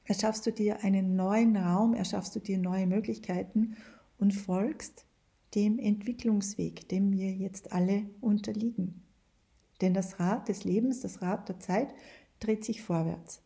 erschaffst 0.04 0.44
du 0.44 0.52
dir 0.52 0.84
einen 0.84 1.16
neuen 1.16 1.56
Raum, 1.56 1.94
erschaffst 1.94 2.36
du 2.36 2.38
dir 2.38 2.58
neue 2.58 2.86
Möglichkeiten 2.86 3.78
und 4.18 4.34
folgst 4.34 5.06
dem 5.54 5.78
Entwicklungsweg, 5.78 6.86
dem 6.90 7.12
wir 7.12 7.32
jetzt 7.32 7.72
alle 7.72 8.10
unterliegen. 8.20 9.02
Denn 9.80 9.94
das 9.94 10.20
Rad 10.20 10.48
des 10.48 10.64
Lebens, 10.64 11.00
das 11.00 11.22
Rad 11.22 11.48
der 11.48 11.58
Zeit 11.58 11.94
dreht 12.38 12.62
sich 12.62 12.82
vorwärts. 12.82 13.40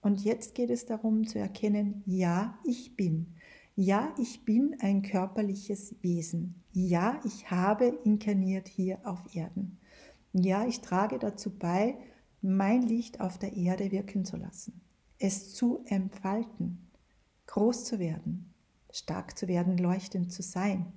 Und 0.00 0.22
jetzt 0.22 0.54
geht 0.54 0.70
es 0.70 0.86
darum 0.86 1.26
zu 1.26 1.40
erkennen, 1.40 2.04
ja, 2.06 2.56
ich 2.64 2.94
bin. 2.94 3.34
Ja, 3.74 4.14
ich 4.16 4.44
bin 4.44 4.76
ein 4.78 5.02
körperliches 5.02 5.96
Wesen. 6.02 6.62
Ja, 6.72 7.20
ich 7.24 7.50
habe 7.50 7.98
inkarniert 8.04 8.68
hier 8.68 9.00
auf 9.02 9.34
Erden. 9.34 9.77
Ja, 10.32 10.66
ich 10.66 10.80
trage 10.80 11.18
dazu 11.18 11.50
bei, 11.50 11.96
mein 12.42 12.82
Licht 12.82 13.20
auf 13.20 13.38
der 13.38 13.54
Erde 13.54 13.90
wirken 13.90 14.24
zu 14.24 14.36
lassen, 14.36 14.80
es 15.18 15.54
zu 15.54 15.82
entfalten, 15.86 16.86
groß 17.46 17.84
zu 17.84 17.98
werden, 17.98 18.52
stark 18.92 19.36
zu 19.36 19.48
werden, 19.48 19.78
leuchtend 19.78 20.32
zu 20.32 20.42
sein. 20.42 20.92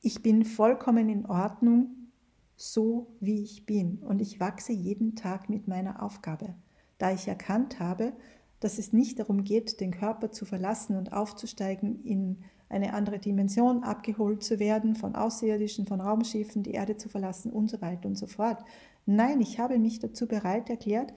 Ich 0.00 0.22
bin 0.22 0.44
vollkommen 0.44 1.08
in 1.08 1.26
Ordnung, 1.26 2.10
so 2.56 3.16
wie 3.20 3.42
ich 3.42 3.66
bin, 3.66 3.98
und 3.98 4.20
ich 4.20 4.38
wachse 4.38 4.72
jeden 4.72 5.16
Tag 5.16 5.48
mit 5.48 5.66
meiner 5.66 6.02
Aufgabe, 6.02 6.54
da 6.98 7.12
ich 7.12 7.26
erkannt 7.26 7.80
habe, 7.80 8.12
dass 8.60 8.78
es 8.78 8.92
nicht 8.92 9.18
darum 9.18 9.42
geht, 9.42 9.80
den 9.80 9.90
Körper 9.90 10.30
zu 10.30 10.44
verlassen 10.44 10.96
und 10.96 11.12
aufzusteigen 11.12 12.04
in 12.04 12.44
eine 12.72 12.94
andere 12.94 13.18
Dimension, 13.18 13.84
abgeholt 13.84 14.42
zu 14.42 14.58
werden 14.58 14.96
von 14.96 15.14
Außerirdischen, 15.14 15.86
von 15.86 16.00
Raumschiffen, 16.00 16.62
die 16.62 16.72
Erde 16.72 16.96
zu 16.96 17.08
verlassen 17.08 17.52
und 17.52 17.70
so 17.70 17.80
weiter 17.80 18.08
und 18.08 18.16
so 18.16 18.26
fort. 18.26 18.64
Nein, 19.06 19.40
ich 19.40 19.58
habe 19.58 19.78
mich 19.78 19.98
dazu 19.98 20.26
bereit 20.26 20.70
erklärt, 20.70 21.12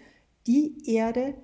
die 0.47 0.75
Erde 0.85 1.35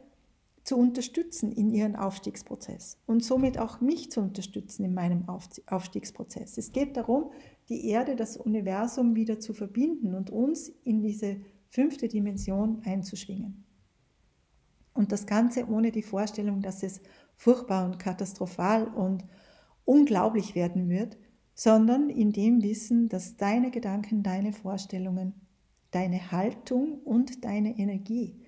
zu 0.64 0.78
unterstützen 0.78 1.52
in 1.52 1.72
ihren 1.72 1.96
Aufstiegsprozess 1.96 2.98
und 3.08 3.24
somit 3.24 3.58
auch 3.58 3.82
mich 3.82 4.12
zu 4.12 4.22
unterstützen 4.22 4.84
in 4.84 4.94
meinem 4.94 5.28
Aufstiegsprozess. 5.28 6.58
Es 6.58 6.72
geht 6.72 6.98
darum, 6.98 7.32
die 7.70 7.88
Erde, 7.88 8.16
das 8.16 8.38
Universum 8.38 9.16
wieder 9.16 9.40
zu 9.40 9.54
verbinden 9.54 10.14
und 10.14 10.30
uns 10.30 10.70
in 10.84 11.02
diese 11.02 11.38
fünfte 11.70 12.08
Dimension 12.08 12.82
einzuschwingen. 12.86 13.64
Und 14.94 15.12
das 15.12 15.26
Ganze 15.26 15.68
ohne 15.68 15.92
die 15.92 16.04
Vorstellung, 16.04 16.62
dass 16.62 16.84
es 16.84 17.02
furchtbar 17.36 17.86
und 17.86 17.98
katastrophal 17.98 18.88
und 18.88 19.24
unglaublich 19.86 20.56
werden 20.56 20.90
wird, 20.90 21.18
sondern 21.54 22.10
in 22.10 22.32
dem 22.32 22.64
Wissen, 22.64 23.10
dass 23.10 23.38
deine 23.38 23.72
Gedanken, 23.72 24.24
deine 24.24 24.54
Vorstellungen, 24.54 25.34
deine 25.92 26.32
Haltung 26.32 27.00
und 27.04 27.44
deine 27.44 27.78
Energie 27.78 28.40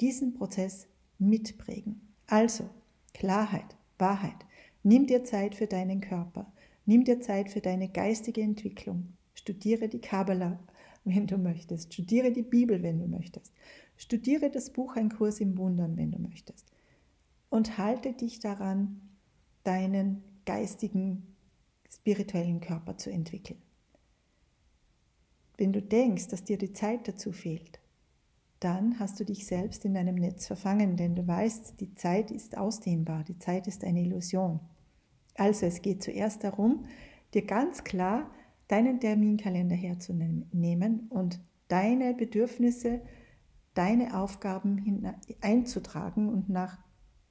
diesen 0.00 0.34
Prozess 0.34 0.86
mitprägen. 1.18 2.00
Also 2.26 2.68
Klarheit, 3.12 3.76
Wahrheit. 3.98 4.46
Nimm 4.82 5.06
dir 5.06 5.24
Zeit 5.24 5.54
für 5.54 5.66
deinen 5.66 6.00
Körper. 6.00 6.52
Nimm 6.86 7.04
dir 7.04 7.20
Zeit 7.20 7.50
für 7.50 7.60
deine 7.60 7.88
geistige 7.88 8.40
Entwicklung. 8.40 9.14
Studiere 9.34 9.88
die 9.88 10.00
Kabbalah, 10.00 10.58
wenn 11.04 11.26
du 11.26 11.38
möchtest. 11.38 11.92
Studiere 11.92 12.32
die 12.32 12.42
Bibel, 12.42 12.82
wenn 12.82 12.98
du 12.98 13.06
möchtest. 13.06 13.52
Studiere 13.96 14.50
das 14.50 14.70
Buch 14.70 14.96
Ein 14.96 15.10
Kurs 15.10 15.40
im 15.40 15.58
Wundern, 15.58 15.96
wenn 15.96 16.10
du 16.10 16.18
möchtest. 16.18 16.66
Und 17.48 17.78
halte 17.78 18.12
dich 18.12 18.40
daran, 18.40 19.00
deinen 19.64 20.22
geistigen, 20.44 21.36
spirituellen 21.88 22.60
Körper 22.60 22.96
zu 22.96 23.10
entwickeln. 23.10 23.60
Wenn 25.56 25.72
du 25.72 25.82
denkst, 25.82 26.28
dass 26.28 26.44
dir 26.44 26.56
die 26.56 26.72
Zeit 26.72 27.06
dazu 27.06 27.32
fehlt, 27.32 27.80
dann 28.60 28.98
hast 28.98 29.18
du 29.20 29.24
dich 29.24 29.46
selbst 29.46 29.84
in 29.84 29.94
deinem 29.94 30.16
Netz 30.16 30.46
verfangen, 30.46 30.96
denn 30.96 31.14
du 31.14 31.26
weißt, 31.26 31.80
die 31.80 31.94
Zeit 31.94 32.30
ist 32.30 32.56
ausdehnbar, 32.56 33.24
die 33.24 33.38
Zeit 33.38 33.66
ist 33.66 33.84
eine 33.84 34.02
Illusion. 34.02 34.60
Also 35.34 35.66
es 35.66 35.82
geht 35.82 36.02
zuerst 36.02 36.44
darum, 36.44 36.86
dir 37.34 37.46
ganz 37.46 37.84
klar 37.84 38.30
deinen 38.68 39.00
Terminkalender 39.00 39.76
herzunehmen 39.76 41.08
und 41.08 41.40
deine 41.68 42.14
Bedürfnisse 42.14 43.00
deine 43.74 44.18
Aufgaben 44.18 45.14
einzutragen 45.40 46.28
und 46.28 46.48
nach 46.48 46.78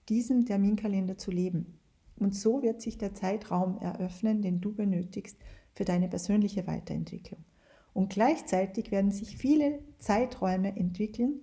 diesem 0.08 0.46
Terminkalender 0.46 1.18
zu 1.18 1.32
leben. 1.32 1.79
Und 2.20 2.36
so 2.36 2.62
wird 2.62 2.82
sich 2.82 2.98
der 2.98 3.14
Zeitraum 3.14 3.78
eröffnen, 3.80 4.42
den 4.42 4.62
du 4.62 4.74
benötigst 4.74 5.38
für 5.74 5.86
deine 5.86 6.08
persönliche 6.08 6.68
Weiterentwicklung. 6.68 7.44
Und 7.94 8.10
gleichzeitig 8.10 8.92
werden 8.92 9.12
sich 9.12 9.38
viele 9.38 9.80
Zeiträume 9.98 10.76
entwickeln, 10.76 11.42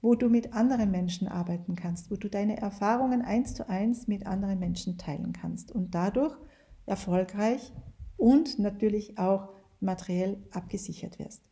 wo 0.00 0.14
du 0.14 0.28
mit 0.28 0.52
anderen 0.52 0.90
Menschen 0.90 1.28
arbeiten 1.28 1.76
kannst, 1.76 2.10
wo 2.10 2.16
du 2.16 2.28
deine 2.28 2.58
Erfahrungen 2.58 3.22
eins 3.22 3.54
zu 3.54 3.68
eins 3.68 4.08
mit 4.08 4.26
anderen 4.26 4.58
Menschen 4.58 4.98
teilen 4.98 5.32
kannst 5.32 5.72
und 5.72 5.94
dadurch 5.94 6.36
erfolgreich 6.86 7.72
und 8.16 8.58
natürlich 8.58 9.18
auch 9.18 9.48
materiell 9.80 10.42
abgesichert 10.50 11.18
wirst. 11.18 11.42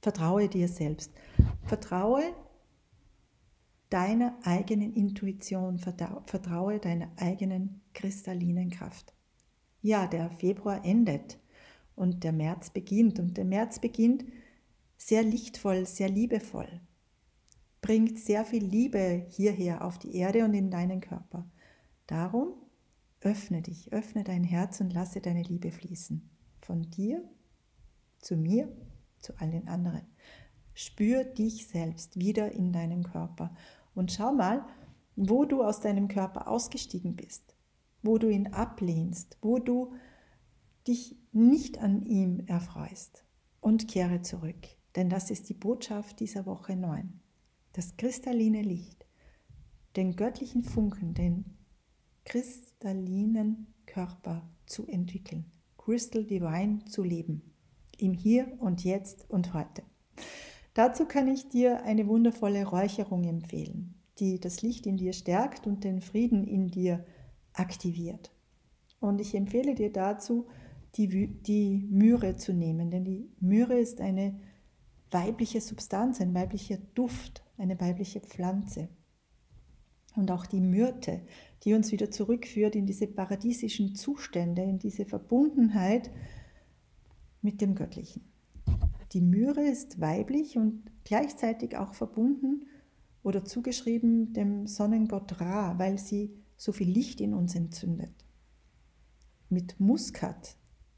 Vertraue 0.00 0.48
dir 0.48 0.68
selbst. 0.68 1.12
Vertraue 1.64 2.22
deiner 3.90 4.38
eigenen 4.42 4.92
Intuition, 4.92 5.78
vertraue 5.78 6.78
deiner 6.78 7.10
eigenen 7.16 7.80
kristallinen 7.94 8.70
Kraft. 8.70 9.14
Ja, 9.80 10.06
der 10.06 10.30
Februar 10.30 10.84
endet 10.84 11.38
und 11.94 12.24
der 12.24 12.32
März 12.32 12.70
beginnt 12.70 13.18
und 13.18 13.36
der 13.36 13.44
März 13.44 13.78
beginnt 13.78 14.24
sehr 14.96 15.22
lichtvoll, 15.22 15.86
sehr 15.86 16.08
liebevoll, 16.08 16.80
bringt 17.80 18.18
sehr 18.18 18.44
viel 18.44 18.64
Liebe 18.64 19.26
hierher 19.30 19.84
auf 19.84 19.98
die 19.98 20.14
Erde 20.16 20.44
und 20.44 20.54
in 20.54 20.70
deinen 20.70 21.00
Körper. 21.00 21.48
Darum 22.06 22.54
Öffne 23.20 23.62
dich, 23.62 23.92
öffne 23.92 24.22
dein 24.22 24.44
Herz 24.44 24.80
und 24.80 24.92
lasse 24.92 25.20
deine 25.20 25.42
Liebe 25.42 25.72
fließen. 25.72 26.28
Von 26.60 26.82
dir 26.90 27.22
zu 28.20 28.36
mir, 28.36 28.68
zu 29.18 29.36
allen 29.40 29.66
anderen. 29.66 30.02
Spür 30.72 31.24
dich 31.24 31.66
selbst 31.66 32.20
wieder 32.20 32.52
in 32.52 32.72
deinem 32.72 33.02
Körper 33.02 33.52
und 33.98 34.12
schau 34.12 34.32
mal, 34.32 34.64
wo 35.16 35.44
du 35.44 35.64
aus 35.64 35.80
deinem 35.80 36.06
Körper 36.06 36.46
ausgestiegen 36.46 37.16
bist, 37.16 37.56
wo 38.02 38.18
du 38.18 38.28
ihn 38.28 38.52
ablehnst, 38.52 39.36
wo 39.42 39.58
du 39.58 39.92
dich 40.86 41.16
nicht 41.32 41.78
an 41.78 42.06
ihm 42.06 42.40
erfreust 42.46 43.24
und 43.60 43.88
kehre 43.88 44.22
zurück. 44.22 44.68
Denn 44.94 45.10
das 45.10 45.30
ist 45.30 45.48
die 45.48 45.54
Botschaft 45.54 46.20
dieser 46.20 46.46
Woche 46.46 46.76
9. 46.76 47.20
Das 47.72 47.96
kristalline 47.96 48.62
Licht, 48.62 49.04
den 49.96 50.14
göttlichen 50.14 50.62
Funken, 50.62 51.14
den 51.14 51.58
kristallinen 52.24 53.74
Körper 53.84 54.48
zu 54.66 54.86
entwickeln, 54.86 55.50
Crystal 55.76 56.24
Divine 56.24 56.84
zu 56.84 57.02
leben, 57.02 57.42
im 57.98 58.14
Hier 58.14 58.56
und 58.60 58.84
Jetzt 58.84 59.28
und 59.28 59.54
heute. 59.54 59.82
Dazu 60.78 61.06
kann 61.06 61.26
ich 61.26 61.48
dir 61.48 61.82
eine 61.82 62.06
wundervolle 62.06 62.64
Räucherung 62.64 63.24
empfehlen, 63.24 63.96
die 64.20 64.38
das 64.38 64.62
Licht 64.62 64.86
in 64.86 64.96
dir 64.96 65.12
stärkt 65.12 65.66
und 65.66 65.82
den 65.82 66.00
Frieden 66.00 66.46
in 66.46 66.68
dir 66.68 67.04
aktiviert. 67.52 68.30
Und 69.00 69.20
ich 69.20 69.34
empfehle 69.34 69.74
dir 69.74 69.92
dazu, 69.92 70.46
die, 70.94 71.08
die 71.42 71.84
Myre 71.90 72.36
zu 72.36 72.52
nehmen, 72.52 72.92
denn 72.92 73.04
die 73.04 73.28
Myre 73.40 73.76
ist 73.76 74.00
eine 74.00 74.38
weibliche 75.10 75.60
Substanz, 75.60 76.20
ein 76.20 76.32
weiblicher 76.32 76.78
Duft, 76.94 77.42
eine 77.56 77.80
weibliche 77.80 78.20
Pflanze. 78.20 78.88
Und 80.14 80.30
auch 80.30 80.46
die 80.46 80.60
Myrte, 80.60 81.22
die 81.64 81.74
uns 81.74 81.90
wieder 81.90 82.12
zurückführt 82.12 82.76
in 82.76 82.86
diese 82.86 83.08
paradiesischen 83.08 83.96
Zustände, 83.96 84.62
in 84.62 84.78
diese 84.78 85.06
Verbundenheit 85.06 86.12
mit 87.42 87.60
dem 87.60 87.74
Göttlichen. 87.74 88.37
Die 89.12 89.20
Myre 89.20 89.62
ist 89.62 90.00
weiblich 90.00 90.58
und 90.58 90.82
gleichzeitig 91.04 91.76
auch 91.76 91.94
verbunden 91.94 92.66
oder 93.22 93.44
zugeschrieben 93.44 94.32
dem 94.32 94.66
Sonnengott 94.66 95.40
Ra, 95.40 95.78
weil 95.78 95.98
sie 95.98 96.34
so 96.56 96.72
viel 96.72 96.90
Licht 96.90 97.20
in 97.20 97.34
uns 97.34 97.54
entzündet. 97.54 98.12
Mit 99.48 99.80
Muskat 99.80 100.56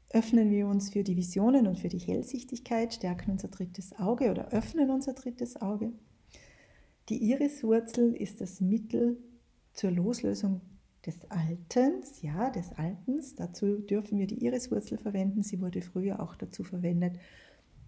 öffnen 0.09 0.51
wir 0.51 0.67
uns 0.67 0.89
für 0.89 1.03
die 1.03 1.15
Visionen 1.15 1.67
und 1.67 1.79
für 1.79 1.87
die 1.87 1.99
Hellsichtigkeit, 1.99 2.93
stärken 2.93 3.31
unser 3.31 3.47
drittes 3.47 3.97
Auge 3.97 4.29
oder 4.29 4.49
öffnen 4.49 4.89
unser 4.89 5.13
drittes 5.13 5.61
Auge. 5.61 5.93
Die 7.07 7.31
Iriswurzel 7.31 8.13
ist 8.13 8.41
das 8.41 8.59
Mittel 8.59 9.17
zur 9.73 9.91
Loslösung 9.91 10.61
des 11.05 11.29
Altens, 11.31 12.21
ja, 12.21 12.49
des 12.49 12.73
Altens. 12.73 13.35
Dazu 13.35 13.79
dürfen 13.79 14.19
wir 14.19 14.27
die 14.27 14.43
Iriswurzel 14.43 14.97
verwenden. 14.97 15.43
Sie 15.43 15.61
wurde 15.61 15.81
früher 15.81 16.21
auch 16.21 16.35
dazu 16.35 16.63
verwendet, 16.63 17.17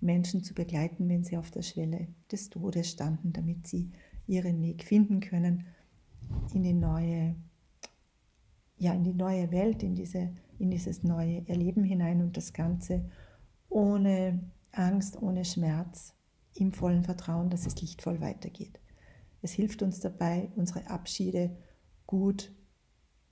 Menschen 0.03 0.43
zu 0.43 0.53
begleiten, 0.53 1.09
wenn 1.09 1.23
sie 1.23 1.37
auf 1.37 1.51
der 1.51 1.61
Schwelle 1.61 2.07
des 2.31 2.49
Todes 2.49 2.89
standen, 2.89 3.33
damit 3.33 3.67
sie 3.67 3.91
ihren 4.27 4.61
Weg 4.61 4.83
finden 4.83 5.19
können 5.19 5.65
in 6.53 6.63
die 6.63 6.73
neue, 6.73 7.35
ja, 8.77 8.93
in 8.93 9.03
die 9.03 9.13
neue 9.13 9.51
Welt, 9.51 9.83
in, 9.83 9.95
diese, 9.95 10.33
in 10.59 10.71
dieses 10.71 11.03
neue 11.03 11.47
Erleben 11.47 11.83
hinein 11.83 12.21
und 12.21 12.37
das 12.37 12.53
Ganze 12.53 13.09
ohne 13.69 14.39
Angst, 14.71 15.21
ohne 15.21 15.45
Schmerz, 15.45 16.15
im 16.55 16.71
vollen 16.71 17.03
Vertrauen, 17.03 17.49
dass 17.49 17.65
es 17.65 17.81
lichtvoll 17.81 18.21
weitergeht. 18.21 18.79
Es 19.41 19.51
hilft 19.51 19.81
uns 19.81 19.99
dabei, 19.99 20.51
unsere 20.55 20.87
Abschiede 20.89 21.57
gut 22.05 22.51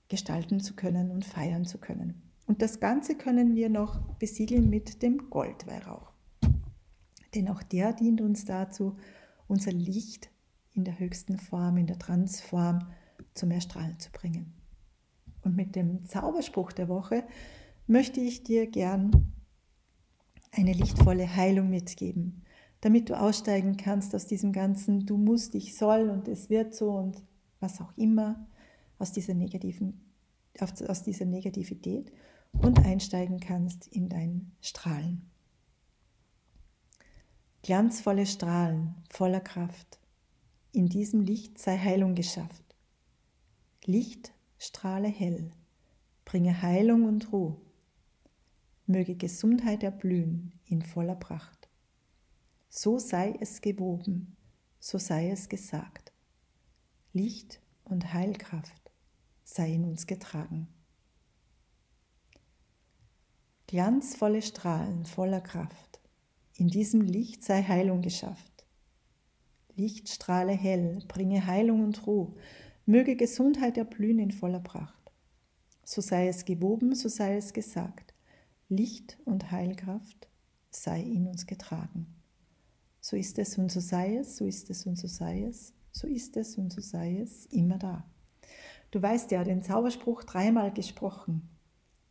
gestalten 0.08 0.60
zu 0.60 0.74
können 0.74 1.10
und 1.10 1.24
feiern 1.24 1.64
zu 1.64 1.78
können. 1.78 2.22
Und 2.46 2.60
das 2.60 2.80
Ganze 2.80 3.16
können 3.16 3.54
wir 3.54 3.70
noch 3.70 4.00
besiegeln 4.18 4.68
mit 4.68 5.02
dem 5.02 5.30
Goldweihrauch. 5.30 6.11
Denn 7.34 7.48
auch 7.48 7.62
der 7.62 7.92
dient 7.92 8.20
uns 8.20 8.44
dazu, 8.44 8.96
unser 9.48 9.72
Licht 9.72 10.30
in 10.74 10.84
der 10.84 10.98
höchsten 10.98 11.38
Form, 11.38 11.76
in 11.76 11.86
der 11.86 11.98
Transform 11.98 12.88
zum 13.34 13.50
Erstrahlen 13.50 13.98
zu 13.98 14.10
bringen. 14.10 14.52
Und 15.42 15.56
mit 15.56 15.76
dem 15.76 16.04
Zauberspruch 16.04 16.72
der 16.72 16.88
Woche 16.88 17.24
möchte 17.86 18.20
ich 18.20 18.44
dir 18.44 18.66
gern 18.66 19.32
eine 20.52 20.72
lichtvolle 20.72 21.34
Heilung 21.34 21.70
mitgeben, 21.70 22.42
damit 22.80 23.08
du 23.08 23.18
aussteigen 23.18 23.76
kannst 23.76 24.14
aus 24.14 24.26
diesem 24.26 24.52
ganzen 24.52 25.06
Du 25.06 25.16
musst, 25.16 25.54
ich 25.54 25.76
soll 25.76 26.10
und 26.10 26.28
es 26.28 26.50
wird 26.50 26.74
so 26.74 26.92
und 26.92 27.22
was 27.60 27.80
auch 27.80 27.96
immer, 27.96 28.46
aus 28.98 29.12
dieser, 29.12 29.34
negativen, 29.34 30.00
aus 30.60 31.02
dieser 31.02 31.24
Negativität 31.24 32.12
und 32.52 32.84
einsteigen 32.84 33.40
kannst 33.40 33.88
in 33.88 34.08
dein 34.08 34.52
Strahlen. 34.60 35.31
Glanzvolle 37.64 38.26
Strahlen 38.26 38.96
voller 39.08 39.40
Kraft. 39.40 40.00
In 40.72 40.88
diesem 40.88 41.20
Licht 41.20 41.60
sei 41.60 41.78
Heilung 41.78 42.16
geschafft. 42.16 42.64
Licht 43.84 44.32
strahle 44.58 45.06
hell, 45.06 45.52
bringe 46.24 46.60
Heilung 46.60 47.04
und 47.04 47.32
Ruhe. 47.32 47.56
Möge 48.86 49.14
Gesundheit 49.14 49.84
erblühen 49.84 50.58
in 50.66 50.82
voller 50.82 51.14
Pracht. 51.14 51.68
So 52.68 52.98
sei 52.98 53.36
es 53.38 53.60
gewoben, 53.60 54.36
so 54.80 54.98
sei 54.98 55.30
es 55.30 55.48
gesagt. 55.48 56.12
Licht 57.12 57.60
und 57.84 58.12
Heilkraft 58.12 58.90
sei 59.44 59.74
in 59.74 59.84
uns 59.84 60.08
getragen. 60.08 60.66
Glanzvolle 63.68 64.42
Strahlen 64.42 65.04
voller 65.06 65.40
Kraft 65.40 65.91
in 66.62 66.68
diesem 66.68 67.00
Licht 67.00 67.42
sei 67.42 67.64
Heilung 67.64 68.02
geschafft. 68.02 68.64
Licht 69.74 70.08
strahle 70.08 70.52
hell, 70.52 71.02
bringe 71.08 71.44
Heilung 71.44 71.82
und 71.82 72.06
Ruhe, 72.06 72.36
möge 72.86 73.16
Gesundheit 73.16 73.76
erblühen 73.76 74.20
in 74.20 74.30
voller 74.30 74.60
Pracht. 74.60 75.10
So 75.82 76.00
sei 76.00 76.28
es 76.28 76.44
gewoben, 76.44 76.94
so 76.94 77.08
sei 77.08 77.36
es 77.36 77.52
gesagt. 77.52 78.14
Licht 78.68 79.18
und 79.24 79.50
Heilkraft 79.50 80.28
sei 80.70 81.02
in 81.02 81.26
uns 81.26 81.48
getragen. 81.48 82.06
So 83.00 83.16
ist 83.16 83.40
es 83.40 83.58
und 83.58 83.72
so 83.72 83.80
sei 83.80 84.18
es, 84.18 84.36
so 84.36 84.46
ist 84.46 84.70
es 84.70 84.86
und 84.86 84.94
so 84.94 85.08
sei 85.08 85.42
es, 85.42 85.74
so 85.90 86.06
ist 86.06 86.36
es 86.36 86.56
und 86.58 86.72
so 86.72 86.80
sei 86.80 87.18
es, 87.18 87.46
immer 87.46 87.78
da. 87.78 88.08
Du 88.92 89.02
weißt 89.02 89.32
ja, 89.32 89.42
den 89.42 89.62
Zauberspruch 89.62 90.22
dreimal 90.22 90.72
gesprochen 90.72 91.50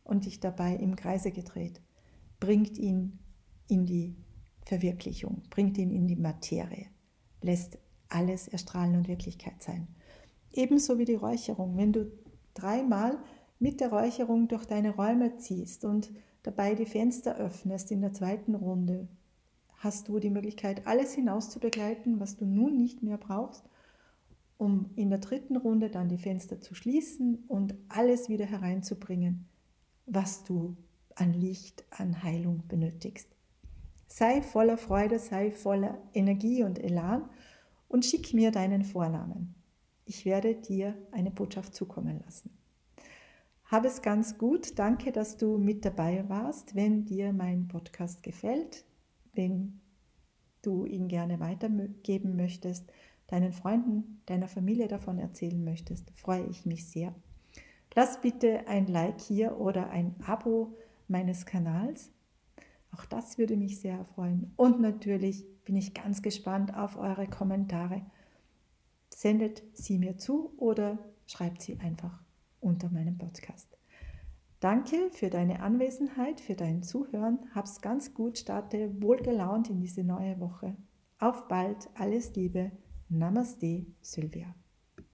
und 0.04 0.26
dich 0.26 0.40
dabei 0.40 0.74
im 0.74 0.94
Kreise 0.94 1.30
gedreht, 1.30 1.80
bringt 2.38 2.76
ihn 2.76 3.18
in 3.66 3.86
die 3.86 4.14
Verwirklichung, 4.64 5.42
bringt 5.50 5.78
ihn 5.78 5.90
in 5.90 6.06
die 6.06 6.16
Materie, 6.16 6.86
lässt 7.40 7.78
alles 8.08 8.48
erstrahlen 8.48 8.96
und 8.96 9.08
Wirklichkeit 9.08 9.62
sein. 9.62 9.88
Ebenso 10.52 10.98
wie 10.98 11.04
die 11.04 11.14
Räucherung. 11.14 11.76
Wenn 11.76 11.92
du 11.92 12.12
dreimal 12.54 13.18
mit 13.58 13.80
der 13.80 13.90
Räucherung 13.90 14.48
durch 14.48 14.66
deine 14.66 14.94
Räume 14.94 15.36
ziehst 15.36 15.84
und 15.84 16.10
dabei 16.42 16.74
die 16.74 16.86
Fenster 16.86 17.36
öffnest 17.36 17.90
in 17.90 18.00
der 18.00 18.12
zweiten 18.12 18.54
Runde, 18.54 19.08
hast 19.76 20.08
du 20.08 20.18
die 20.18 20.30
Möglichkeit, 20.30 20.86
alles 20.86 21.14
hinaus 21.14 21.50
zu 21.50 21.58
begleiten, 21.58 22.20
was 22.20 22.36
du 22.36 22.44
nun 22.44 22.76
nicht 22.76 23.02
mehr 23.02 23.18
brauchst, 23.18 23.64
um 24.58 24.90
in 24.94 25.10
der 25.10 25.18
dritten 25.18 25.56
Runde 25.56 25.90
dann 25.90 26.08
die 26.08 26.18
Fenster 26.18 26.60
zu 26.60 26.74
schließen 26.74 27.44
und 27.48 27.74
alles 27.88 28.28
wieder 28.28 28.46
hereinzubringen, 28.46 29.48
was 30.06 30.44
du 30.44 30.76
an 31.16 31.32
Licht, 31.32 31.84
an 31.90 32.22
Heilung 32.22 32.62
benötigst. 32.68 33.28
Sei 34.14 34.42
voller 34.42 34.76
Freude, 34.76 35.18
sei 35.18 35.50
voller 35.50 35.96
Energie 36.12 36.62
und 36.64 36.78
Elan 36.78 37.30
und 37.88 38.04
schick 38.04 38.34
mir 38.34 38.50
deinen 38.50 38.84
Vornamen. 38.84 39.54
Ich 40.04 40.26
werde 40.26 40.54
dir 40.54 40.94
eine 41.12 41.30
Botschaft 41.30 41.74
zukommen 41.74 42.20
lassen. 42.22 42.50
Hab 43.64 43.86
es 43.86 44.02
ganz 44.02 44.36
gut. 44.36 44.78
Danke, 44.78 45.12
dass 45.12 45.38
du 45.38 45.56
mit 45.56 45.86
dabei 45.86 46.28
warst. 46.28 46.74
Wenn 46.74 47.06
dir 47.06 47.32
mein 47.32 47.68
Podcast 47.68 48.22
gefällt, 48.22 48.84
wenn 49.32 49.80
du 50.60 50.84
ihn 50.84 51.08
gerne 51.08 51.40
weitergeben 51.40 52.36
möchtest, 52.36 52.92
deinen 53.28 53.52
Freunden, 53.54 54.20
deiner 54.26 54.48
Familie 54.48 54.88
davon 54.88 55.18
erzählen 55.18 55.64
möchtest, 55.64 56.10
freue 56.10 56.44
ich 56.50 56.66
mich 56.66 56.86
sehr. 56.86 57.14
Lass 57.94 58.20
bitte 58.20 58.68
ein 58.68 58.88
Like 58.88 59.22
hier 59.22 59.58
oder 59.58 59.88
ein 59.88 60.16
Abo 60.26 60.76
meines 61.08 61.46
Kanals. 61.46 62.12
Auch 62.94 63.04
das 63.06 63.38
würde 63.38 63.56
mich 63.56 63.80
sehr 63.80 64.04
freuen. 64.14 64.52
Und 64.56 64.80
natürlich 64.80 65.44
bin 65.64 65.76
ich 65.76 65.94
ganz 65.94 66.22
gespannt 66.22 66.76
auf 66.76 66.96
eure 66.96 67.26
Kommentare. 67.26 68.02
Sendet 69.08 69.62
sie 69.74 69.98
mir 69.98 70.16
zu 70.16 70.52
oder 70.58 70.98
schreibt 71.26 71.62
sie 71.62 71.78
einfach 71.80 72.22
unter 72.60 72.90
meinem 72.90 73.18
Podcast. 73.18 73.68
Danke 74.60 75.10
für 75.10 75.28
deine 75.28 75.60
Anwesenheit, 75.60 76.40
für 76.40 76.54
dein 76.54 76.82
Zuhören. 76.82 77.38
Hab's 77.54 77.80
ganz 77.80 78.14
gut, 78.14 78.38
starte 78.38 79.02
wohlgelaunt 79.02 79.70
in 79.70 79.80
diese 79.80 80.04
neue 80.04 80.38
Woche. 80.38 80.76
Auf 81.18 81.48
bald, 81.48 81.88
alles 81.94 82.34
Liebe. 82.36 82.70
Namaste, 83.08 83.86
Sylvia. 84.00 84.54